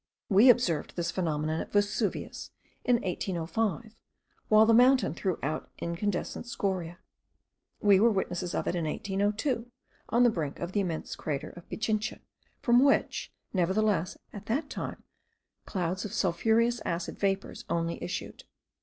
We 0.29 0.49
observed 0.49 0.95
this 0.95 1.11
phenomenon 1.11 1.61
at 1.61 1.71
Vesuvius 1.71 2.49
in 2.83 2.95
1805, 3.03 3.95
while 4.47 4.65
the 4.65 4.73
mountain 4.73 5.13
threw 5.13 5.37
out 5.43 5.69
incandescent 5.77 6.47
scoriae; 6.47 6.97
we 7.81 7.99
were 7.99 8.09
witnesses 8.09 8.55
of 8.55 8.65
it 8.65 8.73
in 8.75 8.85
1802, 8.85 9.69
on 10.09 10.23
the 10.23 10.31
brink 10.31 10.59
of 10.59 10.71
the 10.71 10.79
immense 10.79 11.15
crater 11.15 11.51
of 11.51 11.69
Pichincha, 11.69 12.19
from 12.63 12.83
which, 12.83 13.31
nevertheless, 13.53 14.17
at 14.33 14.47
that 14.47 14.71
time, 14.71 15.03
clouds 15.67 16.03
of 16.03 16.13
sulphureous 16.13 16.81
acid 16.83 17.19
vapours 17.19 17.63
only 17.69 18.03
issued. 18.03 18.45